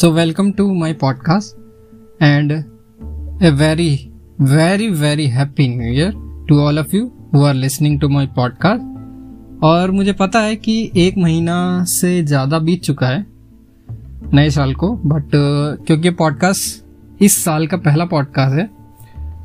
[0.00, 1.56] So, welcome to my podcast
[2.20, 6.12] and a very, very, very happy new year
[6.48, 8.86] to all of you who are listening to my podcast.
[9.64, 13.26] और मुझे पता है कि एक महीना से ज़्यादा बीत चुका है
[14.34, 15.30] नए साल को बट
[15.86, 18.66] क्योंकि पॉडकास्ट इस साल का पहला पॉडकास्ट है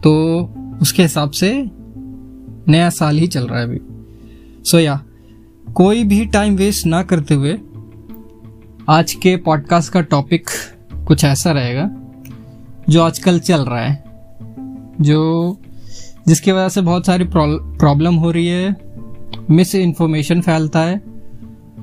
[0.01, 0.15] तो
[0.81, 1.51] उसके हिसाब से
[2.67, 3.81] नया साल ही चल रहा है अभी
[4.63, 5.01] सो या
[5.73, 7.57] कोई भी टाइम वेस्ट ना करते हुए
[8.89, 10.49] आज के पॉडकास्ट का टॉपिक
[11.07, 11.89] कुछ ऐसा रहेगा,
[12.89, 14.03] जो आजकल चल रहा है,
[15.01, 15.57] जो,
[16.27, 18.75] जिसकी वजह से बहुत सारी प्रॉब्लम हो रही है
[19.49, 21.01] मिस इन्फॉर्मेशन फैलता है,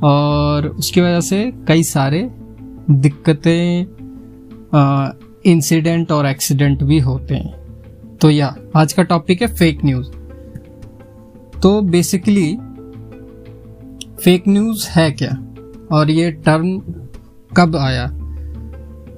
[0.05, 2.23] और उसकी वजह से कई सारे
[2.91, 3.87] दिक्कतें
[5.47, 7.55] इंसिडेंट और एक्सीडेंट भी होते हैं।
[8.21, 10.11] तो या, आज का टॉपिक है फेक न्यूज़
[11.61, 12.57] तो बेसिकली
[14.25, 15.47] फेक न्यूज़ है क्या?
[15.93, 16.79] और ये टर्म
[17.51, 18.07] कब आया?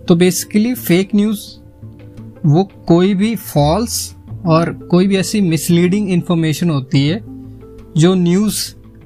[0.08, 1.40] तो बेसिकली फेक न्यूज़
[2.46, 4.14] वो कोई भी फॉल्स
[4.46, 7.20] और कोई भी ऐसी मिसलीडिंग इन्फॉर्मेशन होती है,
[7.96, 8.58] जो न्यूज़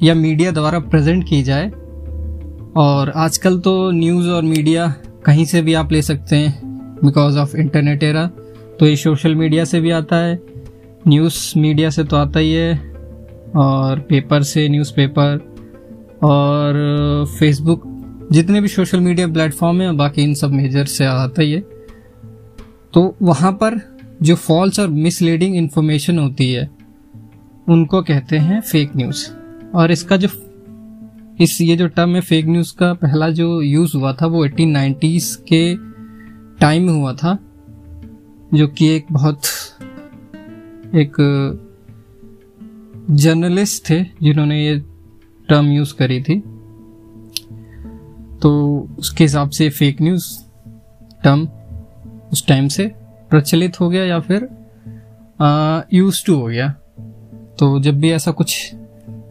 [0.03, 1.70] या मीडिया द्वारा प्रेजेंट की जाए।
[2.77, 4.87] और आजकल तो न्यूज़ और मीडिया
[5.25, 8.27] कहीं से भी आप ले सकते हैं बिकॉज़ ऑफ़ इंटरनेट एरा
[8.81, 10.39] तो ये सोशल मीडिया से भी आता है
[11.09, 12.73] न्यूज़ मीडिया से तो आता ही है,
[13.56, 15.48] और पेपर से न्यूज़पेपर
[16.23, 16.75] और
[17.39, 17.83] फेसबुक
[18.33, 21.61] जितने भी सोशल मीडिया प्लेटफॉर्म है, बाकी इन सब मेजर से आता ही है।
[22.93, 23.81] तो वहाँ पर
[24.23, 26.71] जो फॉल्स और मिसलीडिंग इन्फॉर्मेशन होती है,
[27.69, 29.29] उनको कहते हैं फेक न्यूज़
[29.75, 30.29] और इसका जो,
[31.41, 34.71] इस, ये जो टर्म है फेक न्यूज़ का, पहला जो यूज़ हुआ था, वो एटीन
[34.71, 35.77] नाइन्टीज के
[36.61, 37.39] टाइम में हुआ था,
[38.55, 39.41] जो कि एक बहुत,
[40.95, 41.17] एक
[43.11, 44.85] जर्नलिस्ट थे, जिन्होंने ये
[45.49, 46.39] टर्म यूज़ करी थी।
[48.43, 48.51] तो
[48.99, 50.27] उसके हिसाब से फेक न्यूज़
[51.25, 51.49] टर्म
[52.33, 52.87] उस टाइम से
[53.31, 54.49] प्रचलित हो गया या फिर
[55.93, 56.69] यूज़ टू हो गया।
[57.59, 58.75] तो जब भी ऐसा कुछ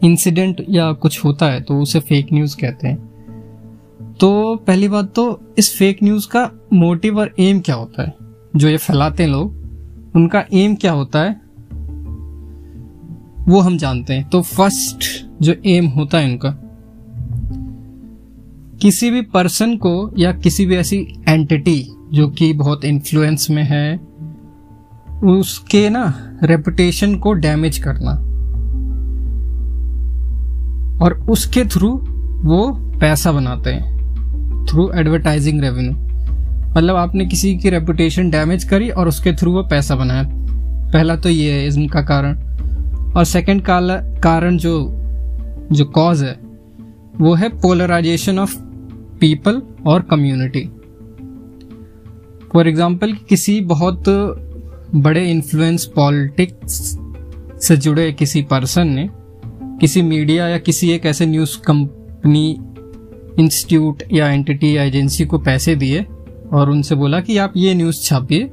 [0.04, 3.08] इंसिडेंट या कुछ होता है तो उसे फेक न्यूज़ कहते हैं।
[4.20, 8.12] तो पहली बात तो इस फेक न्यूज़ का मोटिव और एम क्या होता है?
[8.56, 9.54] जो ये फैलाते हैं लोग,
[10.16, 11.47] उनका एम क्या होता है?
[13.48, 15.04] वो हम जानते हैं। तो फ़र्स्ट
[15.42, 16.50] जो एम होता है उनका,
[18.82, 20.96] किसी भी पर्सन को या किसी भी ऐसी
[21.28, 23.96] एंटिटी जो कि बहुत इन्फ्लुएंस में है,
[25.24, 28.10] उसके ना रेपुटेशन को डैमेज करना।
[31.04, 31.88] और उसके थ्रू
[32.44, 32.70] वो
[33.00, 35.92] पैसा बनाते हैं थ्रू एडवर्टाइजिंग रेवेन्यू
[36.76, 40.22] मतलब आपने किसी की रेपुटेशन डैमेज करी और उसके थ्रू वो पैसा बनाया।
[40.92, 42.47] पहला तो ये है इनका कारण।
[43.18, 43.62] और सेकंड
[44.22, 44.72] कारण जो
[45.72, 46.32] जो कॉज है,
[47.20, 48.56] वो है पोलराइजेशन ऑफ़
[49.20, 50.60] पीपल और कम्युनिटी
[52.52, 54.04] फॉर एग्ज़ाम्पल किसी बहुत
[54.94, 56.98] बड़े इन्फ्लुएंस पॉलिटिक्स
[57.62, 59.08] से जुड़े किसी पर्सन ने
[59.80, 62.56] किसी मीडिया या किसी एक ऐसे न्यूज़ कंपनी
[63.38, 66.06] इंस्टीट्यूट या एंटिटी या एजेंसी को पैसे दिए
[66.52, 68.50] और उनसे बोला कि आप ये न्यूज़ छापिए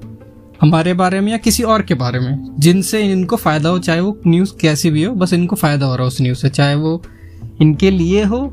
[0.61, 2.55] हमारे बारे में या किसी और के बारे में?
[2.59, 6.03] जिनसे इनको फ़ायदा हो, चाहे वो न्यूज़ कैसी भी हो, बस इनको फ़ायदा हो रहा
[6.03, 7.01] हो उस न्यूज़ से। चाहे वो
[7.61, 8.47] इनके लिए हो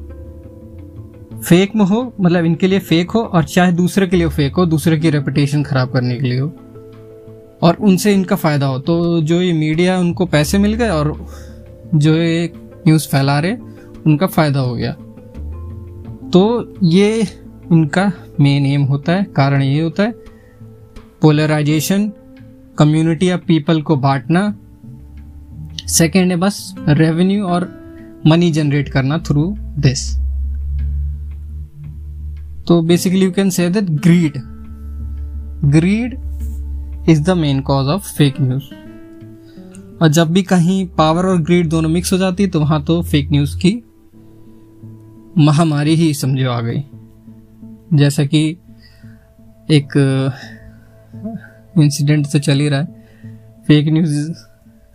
[1.45, 4.67] फेक में हो मतलब इनके लिए फेक हो, और चाहे दूसरे के लिए फेक हो,
[4.67, 6.49] दूसरे की रेपुटेशन खराब करने के लिए हो,
[7.63, 11.27] और उनसे इनका फ़ायदा हो। तो जो ये मीडिया उनको पैसे मिल गए, और
[11.95, 13.57] जो ये न्यूज़ फैला रहे,
[14.07, 14.93] उनका फ़ायदा हो गया।
[16.31, 17.21] तो ये
[17.73, 20.32] इनका मेन एम होता है, कारण ये होता है
[21.23, 22.11] पोलराइजेशन
[22.79, 24.43] कम्युनिटी ऑफ़ पीपल को बांटना।
[25.89, 27.69] सेकेंड है बस रेवेन्यू और
[28.27, 29.45] मनी जनरेट करना थ्रू
[29.79, 30.09] दिस
[32.69, 34.39] तो basically you can say that greed
[35.73, 36.15] greed
[37.09, 38.65] is the main cause of fake news
[40.03, 43.31] और जब भी कहीं पावर और ग्रीड दोनों मिक्स हो जाती तो वहाँ तो फेक
[43.33, 43.73] न्यूज़ की
[45.39, 46.83] महामारी ही समझो आ गई।
[47.99, 48.49] जैसा कि
[49.69, 49.93] एक
[51.79, 52.87] इंसिडेंट तो चल ही रहा है।
[53.69, 54.33] फेक न्यूज़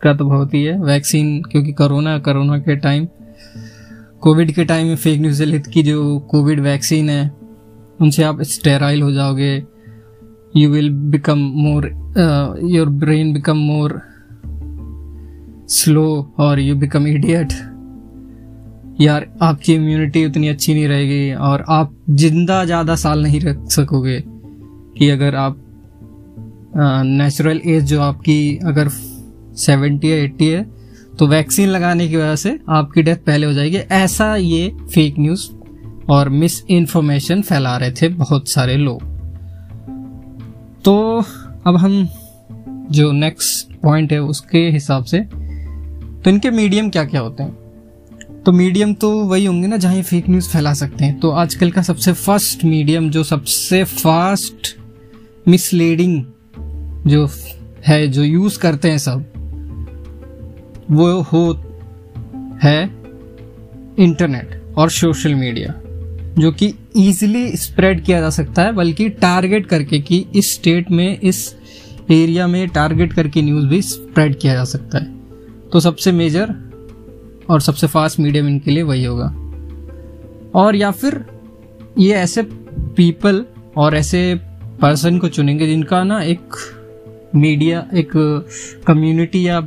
[0.04, 3.08] का तो बहुत ही है। वैक्सीन क्योंकि कोरोना कोरोना के टाइम
[4.22, 7.32] कोविड के टाइम में फेक न्यूज़ लिख की जो कोविड वैक्सीन है,
[8.00, 9.56] उनसे आप स्टेराइल हो जाओगे।
[10.58, 11.86] You will become more
[12.66, 14.00] your brain become more
[15.70, 17.54] slow और यू बिकम इडियट
[19.02, 24.20] यार, आपकी इम्यूनिटी उतनी अच्छी नहीं रहेगी और आप ज़िंदा ज़्यादा साल नहीं रख सकोगे
[24.98, 25.64] कि अगर आप
[26.74, 28.90] नेचुरल एज जो आपकी अगर
[29.58, 30.64] सेवेंटी या एट्टी है
[31.20, 35.50] तो वैक्सीन लगाने की वजह से आपकी डेथ पहले हो जाएगी। ऐसा ये फेक न्यूज़
[36.10, 39.02] और मिस इन्फॉर्मेशन फैला रहे थे बहुत सारे लोग।
[40.86, 41.24] तो
[41.68, 42.08] अब हम
[42.92, 47.52] जो नेक्स्ट पॉइंट है उसके हिसाब से तो इनके मीडियम क्या क्या होते हैं?
[48.46, 51.82] तो मीडियम तो वही होंगे ना जहाँ फेक न्यूज़ फैला सकते हैं। तो आजकल का
[51.82, 54.76] सबसे फ़र्स्ट मीडियम जो सबसे फास्ट
[55.48, 56.24] मिसलीडिंग
[57.08, 57.30] जो
[57.88, 59.26] है, जो यूज़ करते हैं सब,
[60.92, 61.64] वो हो
[62.64, 62.84] है
[64.00, 65.74] इंटरनेट और सोशल मीडिया
[66.40, 71.20] जो कि इजीली स्प्रेड किया जा सकता है, बल्कि टारगेट करके कि इस स्टेट में,
[71.20, 71.56] इस
[72.12, 75.16] एरिया में टारगेट करके न्यूज़ भी स्प्रेड किया जा सकता है।
[75.74, 76.56] तो सबसे मेजर
[77.50, 79.26] और सबसे फास्ट मीडियम इनके लिए वही होगा।
[80.56, 81.26] और या फिर
[81.98, 82.42] ये ऐसे
[82.98, 83.46] पीपल
[83.78, 84.40] और ऐसे
[84.82, 86.56] पर्सन को चुनेंगे जिनका ना एक
[87.38, 88.12] मीडिया एक
[88.88, 89.58] कम्युनिटी या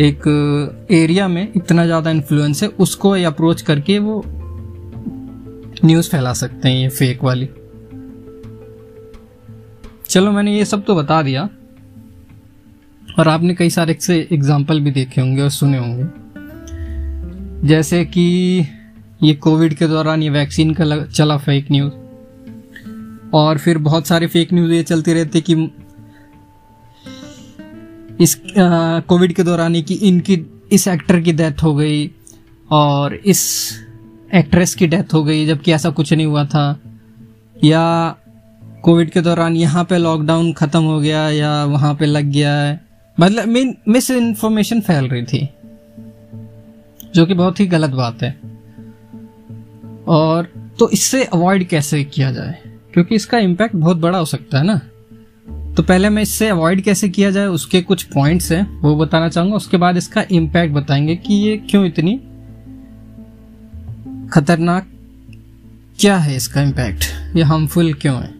[0.00, 4.22] एक एरिया में इतना ज़्यादा इन्फ्लुएंस है, उसको अप्रोच करके वो
[5.84, 7.48] न्यूज़ फैला सकते हैं, ये फेक वाली।
[10.08, 11.48] चलो, मैंने ये सब तो बता दिया।
[13.18, 16.04] और आपने कई सारे से एग्ज़ाम्पल भी देखे होंगे और सुने होंगे।
[17.68, 18.22] जैसे कि
[19.22, 21.92] ये कोविड के दौरान ये वैक्सीन का चला फेक न्यूज़
[23.34, 25.54] और फिर बहुत सारे फेक न्यूज़ ये चलती रहती कि
[28.20, 30.38] इस कोविड के दौरान ही कि इनकी,
[30.72, 32.10] इस एक्टर की डेथ हो गई
[32.70, 33.72] और इस
[34.34, 36.80] एक्ट्रेस की डेथ हो गई, जबकि ऐसा कुछ नहीं हुआ था।
[37.64, 38.16] या
[38.82, 42.80] कोविड के दौरान यहाँ पे लॉकडाउन ख़त्म हो गया या वहाँ पे लग गया है।
[43.20, 45.48] मतलब मीन मिस इन्फॉर्मेशन फैल रही थी,
[47.14, 48.38] जो कि बहुत ही गलत बात है।
[50.08, 52.58] और तो इससे अवॉइड कैसे किया जाए?
[52.94, 54.80] क्योंकि इसका इम्पैक्ट बहुत बड़ा हो सकता है ना।
[55.76, 59.56] तो पहले मैं इससे अवॉइड कैसे किया जाए, उसके कुछ पॉइंट्स हैं, वो बताना चाहूँगा,
[59.56, 62.16] उसके बाद इसका इम्पैक्ट बताएँगे कि ये क्यों इतनी
[64.32, 64.86] खतरनाक,
[65.98, 67.04] क्या है इसका इम्पैक्ट
[67.36, 68.34] ये हार्मफुल क्यों है?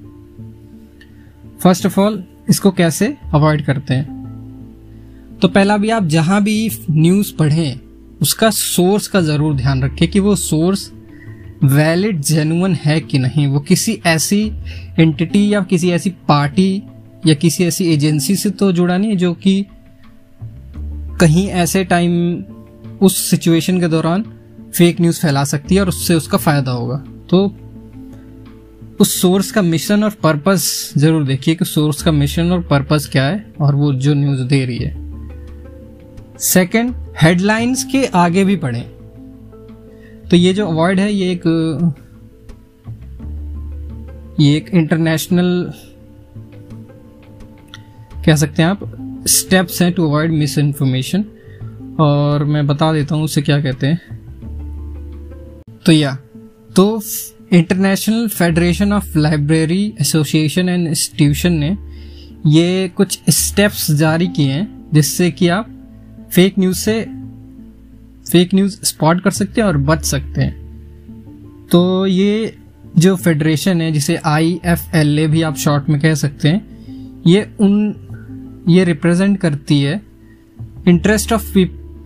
[1.61, 5.39] फ़र्स्ट ऑफ़ ऑल इसको कैसे अवॉइड करते हैं?
[5.43, 7.81] तो पहला भी आप जहाँ भी न्यूज़ पढ़ें,
[8.23, 10.91] उसका सोर्स का ज़रूर ध्यान रखें कि वो सोर्स
[11.65, 14.45] वैलिड जेनुअन है कि नहीं। वो किसी ऐसी
[14.99, 16.83] एंटिटी या किसी ऐसी पार्टी
[17.27, 19.65] या किसी ऐसी एजेंसी से तो जुड़ा नहीं जो कि
[21.21, 22.45] कहीं ऐसे टाइम
[23.03, 24.25] उस सिचुएशन के दौरान
[24.75, 26.97] फेक न्यूज़ फैला सकती है और उससे उसका फ़ायदा होगा।
[27.31, 27.47] तो
[29.01, 33.25] उस सोर्स का मिशन और पर्पस ज़रूर देखिए कि सोर्स का मिशन और पर्पस क्या
[33.25, 34.95] है और वो जो न्यूज़ दे रही है।
[36.39, 38.81] सेकंड हेडलाइंस के आगे भी पढ़े।
[40.31, 41.43] तो ये जो अवॉइड है, ये एक
[44.41, 45.73] ये एक इंटरनेशनल
[48.27, 51.25] कह सकते हैं आप स्टेप्स हैं टू अवॉइड मिस इन्फॉर्मेशन
[52.01, 54.01] और मैं बता देता हूँ उसे क्या कहते हैं।
[55.87, 56.15] तो या
[56.77, 57.03] तो
[57.53, 61.77] international federation of library association and institution ने
[62.47, 65.71] ये कुछ स्टेप्स जारी किए हैं, जिससे कि आप
[66.33, 67.01] फेक न्यूज़ से
[68.31, 72.57] फेक न्यूज़ स्पॉट कर सकते हैं और बच सकते हैं। तो ये
[72.99, 77.23] जो फेडरेशन है, जिसे आई एफ़ एल ए भी आप शॉर्ट में कह सकते हैं,
[77.27, 78.06] ये उन
[78.69, 80.03] ये रिप्रेजेंट करती है
[80.89, 81.53] interest of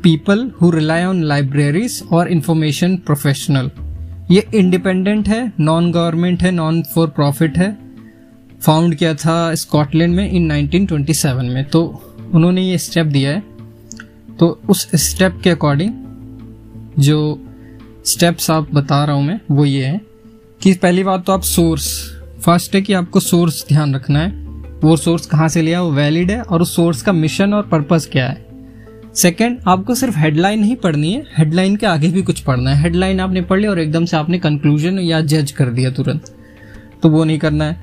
[0.03, 3.71] people who rely on libraries और इंफॉर्मेशन प्रोफेशनल
[4.31, 7.79] ये इंडिपेंडेंट है नॉन गवर्नमेंट है नॉन फॉर प्रॉफिट है।
[8.63, 12.03] फाउंड किया था स्कॉटलैंड में इन 1927 में। तो
[12.35, 13.43] उन्होंने ये स्टेप दिया है।
[14.39, 15.95] तो उस स्टेप के अकॉर्डिंग
[16.99, 17.47] जो
[18.07, 20.01] स्टेप्स आप बता रहा हूँ मैं, वो ये है
[20.63, 22.13] कि पहली बात तो आप सोर्स
[22.43, 24.40] फ़र्स्ट है कि आपको सोर्स ध्यान रखना है।
[24.85, 28.07] वो सोर्स कहाँ से लिया वो वैलिड है और उस सोर्स का मिशन और पर्पज
[28.07, 28.47] क्या है?
[29.15, 33.21] सेकेंड आपको सिर्फ़ हेडलाइन ही पढ़नी है। हेडलाइन के आगे भी कुछ पढ़ना है। हेडलाइन
[33.21, 36.37] आपने पढ़ लिया और एकदम से आपने कंक्लूजन या जज कर दिया तुरंत।
[37.03, 37.81] तो वो नहीं करना है।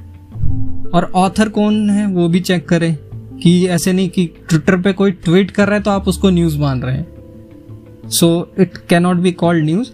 [0.94, 2.08] और ऑथर कौन है?
[2.08, 2.98] वो भी चेक करें
[3.38, 6.58] कि ऐसे नहीं कि ट्विटर पे कोई ट्वीट कर रहा है तो आप उसको न्यूज़
[6.58, 7.08] मान रहे हैं।
[8.10, 9.89] So it cannot be called news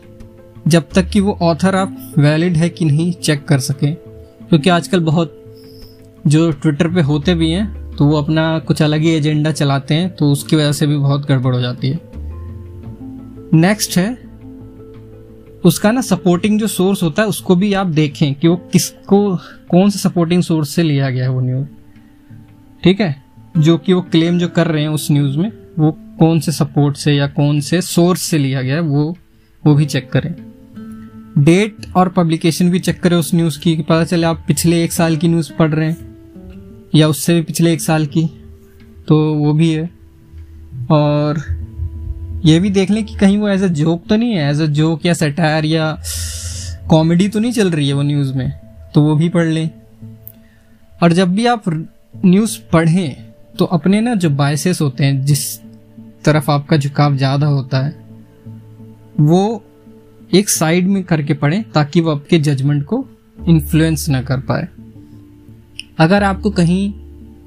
[0.67, 3.95] जब तक कि वो ऑथर आप वैलिड है कि नहीं चेक कर सकें।
[4.49, 5.42] क्योंकि आजकल बहुत
[6.27, 10.15] जो ट्विटर पे होते भी हैं तो वो अपना कुछ अलग ही एजेंडा चलाते हैं
[10.15, 11.99] तो उसकी वजह से भी बहुत गड़बड़ हो जाती है।
[13.53, 14.13] नेक्स्ट है,
[15.65, 19.35] उसका ना सपोर्टिंग जो सोर्स होता है, उसको भी आप देखें कि वो किसको,
[19.69, 21.67] कौन से सपोर्टिंग सोर्स से लिया गया है वो न्यूज़
[22.83, 23.23] ठीक है?
[23.57, 26.97] जो कि वो क्लेम जो कर रहे हैं उस न्यूज़ में, वो कौन से सपोर्ट
[26.97, 29.17] से या कौन से सोर्स से लिया गया है, वो
[29.63, 30.33] वो भी चेक करें।
[31.37, 35.17] डेट और पब्लिकेशन भी चेक करें उस न्यूज़ की पता चले आप पिछले एक साल
[35.17, 36.12] की न्यूज़ पढ़ रहे हैं।
[36.95, 38.25] या उससे भी पिछले एक साल की
[39.07, 39.89] तो वो भी है।
[40.91, 41.41] और
[42.45, 44.65] ये भी देख लें कि कहीं वो एज अ जोक तो नहीं है एज अ
[44.73, 45.97] जोक या सटायर या
[46.89, 48.51] कॉमेडी तो नहीं चल रही है वो न्यूज़ में
[48.95, 49.69] तो वो भी पढ़ लें।
[51.01, 51.63] और जब भी आप
[52.25, 55.59] न्यूज़ पढ़ें तो अपने ना जो बायसेस होते हैं, जिस
[56.25, 57.91] तरफ़ आपका झुकाव ज़्यादा होता है,
[59.21, 59.63] वो
[60.33, 63.05] एक साइड में करके पढ़ें, ताकि वो आपके जजमेंट को
[63.47, 64.67] इन्फ्लुएंस ना कर पाए।
[65.97, 66.91] अगर आपको कहीं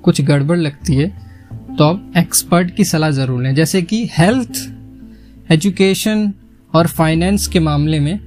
[0.02, 1.08] कुछ गड़बड़ लगती है
[1.78, 6.32] तो आप एक्सपर्ट की सलाह ज़रूर लें। जैसे कि हेल्थ एजुकेशन
[6.72, 8.18] और फाइनेंस के मामले में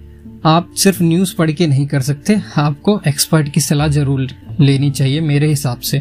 [0.46, 4.28] आप सिर्फ़ न्यूज़ पढ़ के नहीं कर सकते आपको एक्सपर्ट की सलाह ज़रूर
[4.60, 6.00] लेनी चाहिए मेरे हिसाब से।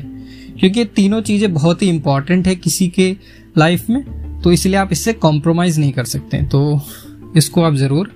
[0.61, 3.17] क्योंकि तीनों चीज़ें बहुत ही इंपॉर्टेंट है किसी के
[3.59, 6.81] लाइफ में तो इसलिए आप इससे कॉम्प्रोमाइज़ नहीं कर सकते तो
[7.37, 8.11] इसको आप ज़रूर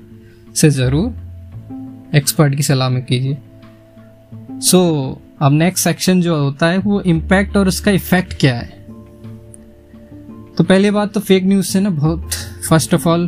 [0.55, 3.37] से ज़रूर एक्सपर्ट की सलाह में कीजिए।
[4.61, 8.87] सो so, अब नेक्स्ट सेक्शन जो होता है, वो इम्पैक्ट और उसका इफ़ेक्ट क्या है?
[10.57, 12.33] तो पहली बात तो फेक न्यूज़ से ना बहुत
[12.69, 13.27] फ़र्स्ट ऑफ़ ऑल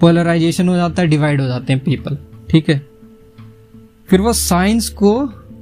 [0.00, 2.18] पोलराइजेशन हो जाता है डिवाइड हो जाते हैं पीपल
[2.50, 2.78] ठीक है?
[4.08, 5.14] फिर वो साइंस को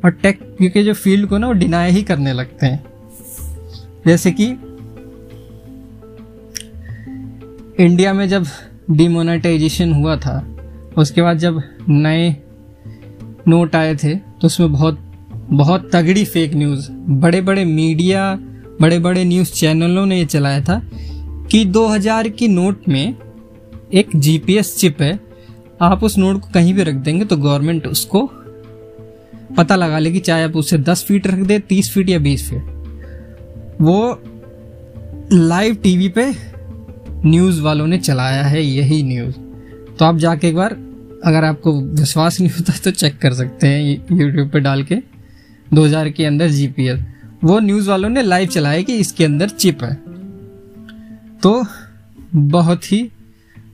[0.04, 2.84] और टेक के जो फ़ील्ड को ना वो डिनाई ही करने लगते हैं।
[4.06, 4.46] जैसे कि
[7.84, 8.46] इंडिया में जब
[8.90, 10.48] डिमोनेटाइजेशन हुआ था,
[10.96, 12.36] उसके बाद जब नए
[13.48, 15.11] नोट आए थे तो उसमें बहुत
[15.52, 16.90] बहुत तगड़ी फेक न्यूज़
[17.20, 18.34] बड़े बड़े मीडिया
[18.80, 20.80] बड़े बड़े न्यूज़ चैनलों ने ये चलाया था
[21.50, 23.14] कि 2000 की नोट में
[23.92, 25.18] एक जीपीएस चिप है।
[25.80, 28.30] आप उस नोट को कहीं भी रख देंगे तो गवर्नमेंट उसको
[29.56, 33.78] पता लगा लेगी, चाहे आप उसे 10 फीट रख दे 30 फीट या 20 फीट
[33.80, 34.22] वो
[35.32, 36.30] लाइव टीवी पे
[37.26, 39.34] न्यूज़ वालों ने चलाया है, यही न्यूज़
[39.98, 40.76] तो आप जाके एक बार,
[41.24, 43.80] अगर आपको विश्वास नहीं होता तो चेक कर सकते हैं
[44.12, 44.94] यूट्यूब पे डाल के।
[45.74, 47.00] 2000 के अंदर जीपीएस
[47.44, 49.94] वो न्यूज़ वालों ने लाइव चलाया कि इसके अंदर चिप है।
[51.40, 51.64] तो
[52.34, 53.10] बहुत ही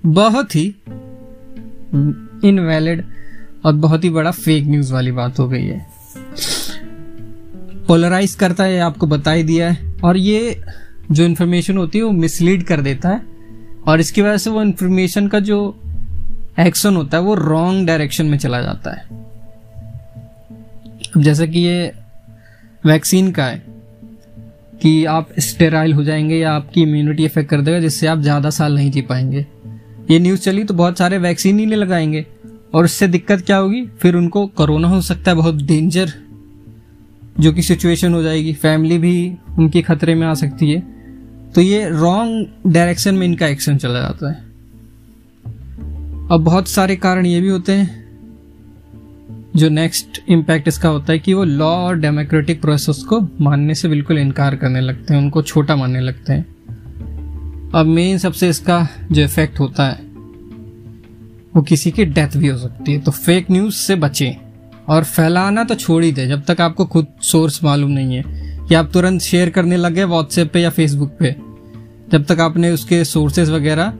[0.07, 0.77] बहुत ही
[2.45, 3.05] इनवैलिड
[3.65, 5.87] और बहुत ही बड़ा फेक न्यूज़ वाली बात हो गई है।
[7.89, 10.63] पोलराइज करता है आपको बता ही दिया है। और ये
[11.11, 13.23] जो इन्फॉर्मेशन होती है, वो मिसलीड कर देता है।
[13.87, 15.81] और इसकी वजह से वो इन्फॉर्मेशन का जो
[16.61, 19.28] एक्शन होता है, वो रॉन्ग डायरेक्शन में चला जाता है।
[21.19, 21.93] जैसे कि ये
[22.87, 23.63] वैक्सीन का है
[24.83, 28.75] कि आप स्टेराइल हो जाएँगे या आपकी इम्यूनिटी इफ़ेक्ट कर देगा, जिससे आप ज़्यादा साल
[28.75, 29.47] नहीं जी पाएँगे।
[30.11, 32.27] ये न्यूज़ चली तो बहुत सारे वैक्सीन ही नहीं लगाएँगे।
[32.75, 33.87] और उससे दिक्कत क्या होगी?
[33.87, 36.13] फिर उनको कोरोना हो सकता है, बहुत डेंजर
[37.41, 40.81] जो कि सिचुएशन हो जाएगी। फैमिली भी उनके खतरे में आ सकती है।
[41.55, 44.37] तो ये रॉन्ग डायरेक्शन में इनका एक्शन चला जाता है।
[46.33, 48.08] अब बहुत सारे कारण ये भी होते हैं।
[49.57, 53.89] जो नेक्स्ट इम्पैक्ट इसका होता है कि वो लॉ और डेमोक्रेटिक प्रोसेस को मानने से
[53.89, 59.23] बिल्कुल इनकार करने लगते हैं, उनको छोटा मानने लगते हैं। अब मेन सबसे इसका जो
[59.23, 60.01] इफ़ेक्ट होता है,
[61.57, 64.35] वो किसी की डेथ भी हो सकती है। तो फेक न्यूज़ से बचें
[64.89, 68.25] और फैलाना तो छोड़ ही दे, जब तक आपको खुद सोर्स मालूम नहीं है
[68.69, 71.35] कि आप तुरंत शेयर करने लगे व्हाट्सएप पे या फेसबुक पे।
[72.13, 73.93] जब तक आपने उसके सोर्सेज वगैरह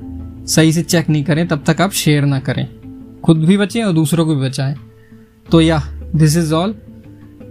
[0.47, 2.67] सही से चेक नहीं करें, तब तक आप शेयर ना करें।
[3.25, 4.75] खुद भी बचें और दूसरों को भी बचाएँ।
[5.53, 5.83] तो या
[6.17, 6.75] दिस इज़ ऑल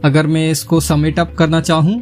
[0.04, 2.01] अगर मैं इसको समिट अप करना चाहूँ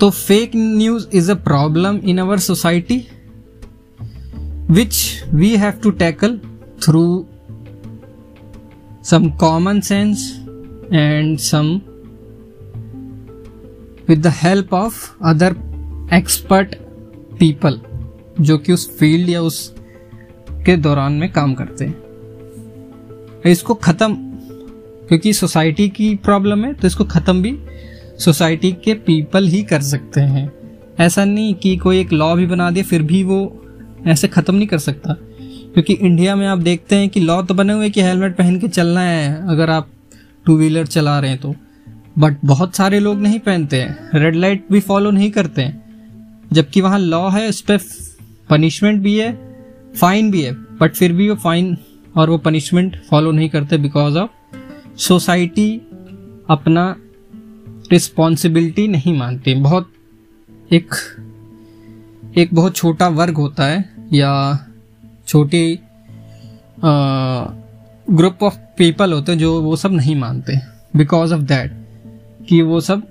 [0.00, 3.06] तो fake news is a problem in our society
[4.70, 6.38] which we have to tackle
[6.82, 7.04] through
[9.02, 10.30] some common sense
[10.92, 11.66] and some
[14.08, 15.56] with the help of other
[16.12, 16.74] expert
[17.38, 17.80] people
[18.40, 19.74] जो कि उस field या उस
[20.66, 22.01] के दौरान में काम करते हैं।
[23.44, 24.14] इसको ख़त्म,
[25.08, 27.56] क्योंकि सोसाइटी की प्रॉब्लम है तो इसको ख़त्म भी
[28.18, 30.50] सोसाइटी के पीपल ही कर सकते हैं।
[31.00, 33.40] ऐसा नहीं कि कोई एक लॉ भी बना दे, फिर भी वो
[34.06, 35.16] ऐसे ख़त्म नहीं कर सकता।
[35.74, 38.68] क्योंकि इंडिया में आप देखते हैं कि लॉ तो बने हुए कि हेलमेट पहन के
[38.68, 39.88] चलना है, अगर आप
[40.46, 41.54] टू व्हीलर चला रहे हैं तो।
[42.18, 46.80] बट बहुत सारे लोग नहीं पहनते हैं रेड लाइट भी फॉलो नहीं करते हैं। जबकि
[46.80, 47.78] वहाँ लॉ है, उस पर
[48.50, 49.32] पनिशमेंट भी है
[49.96, 51.76] फाइन भी है बट फिर भी वो फाइन
[52.16, 54.30] और वो पनिशमेंट फॉलो नहीं करते बिकॉज़ ऑफ़
[54.98, 55.74] सोसाइटी
[56.50, 56.94] अपना
[57.92, 59.92] रिस्पॉन्सिबिलिटी नहीं मानती। बहुत
[60.72, 60.94] एक
[62.38, 64.32] एक बहुत छोटा वर्ग होता है या
[65.26, 65.78] छोटी
[68.08, 70.58] ग्रुप ऑफ़ पीपल होते हैं जो वो सब नहीं मानते।
[70.96, 71.72] बिकॉज़ ऑफ़ दैट
[72.48, 73.02] कि वो सब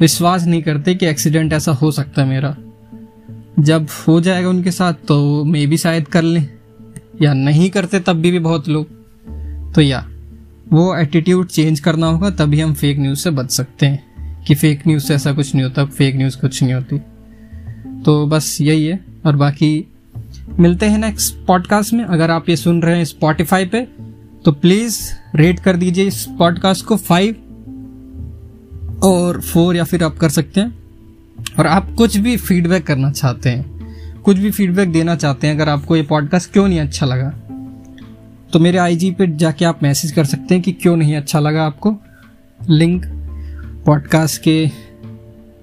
[0.00, 2.56] विश्वास नहीं करते कि एक्सीडेंट ऐसा हो सकता है मेरा।
[3.58, 6.48] जब हो जाएगा उनके साथ तो मे भी शायद कर लें।
[7.22, 8.86] या नहीं करते तब भी, भी बहुत लोग।
[9.74, 10.10] तो या
[10.72, 14.82] वो एटीट्यूड चेंज करना होगा तभी हम फेक न्यूज़ से बच सकते हैं। कि फेक
[14.88, 16.98] न्यूज़ से ऐसा कुछ नहीं होता फेक न्यूज़ कुछ नहीं होती।
[18.02, 19.92] तो बस यही है और बाकी
[20.58, 23.88] मिलते हैं नेक्स्ट पॉडकास्ट में। अगर आप ये सुन रहे हैं स्पॉटिफाई पे
[24.44, 27.36] तो प्लीज़ रेट कर दीजिए इस पॉडकास्ट को फाइव
[29.02, 30.78] और फोर या फिर आप कर सकते हैं।
[31.58, 33.73] और आप कुछ भी फीडबैक करना चाहते हैं
[34.24, 37.32] कुछ भी फीडबैक देना चाहते हैं, अगर आपको ये पॉडकास्ट क्यों नहीं अच्छा लगा
[38.52, 41.64] तो मेरे आईजी पे जाके आप मैसेज कर सकते हैं कि क्यों नहीं अच्छा लगा
[41.66, 41.94] आपको।
[42.60, 43.04] लिंक
[43.86, 44.66] पॉडकास्ट के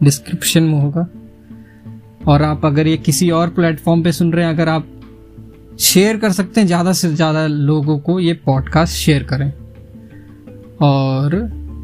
[0.03, 1.08] डिस्क्रिप्शन में होगा।
[2.27, 4.88] और आप अगर ये किसी और प्लेटफॉर्म पे सुन रहे हैं, अगर आप
[5.82, 9.51] शेयर कर सकते हैं, ज़्यादा से ज़्यादा लोगों को ये पॉडकास्ट शेयर करें।
[10.82, 11.39] और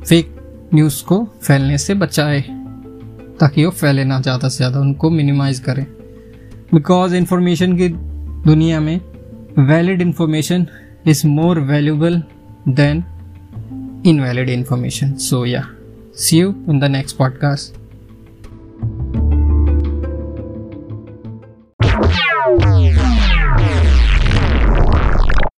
[0.08, 0.36] फेक
[0.74, 2.42] न्यूज़ को फैलने से बचाए,
[3.40, 5.86] ताकि वो फैले ना, ज़्यादा से ज़्यादा उनको मिनिमाइज करें।
[6.74, 7.90] बिकॉज़ इंफॉर्मेशन की
[8.50, 9.00] दुनिया में
[9.60, 10.68] valid information
[11.08, 12.22] is more valuable
[12.68, 13.04] than
[14.06, 15.68] invalid information so या
[16.16, 17.87] see you in the next podcast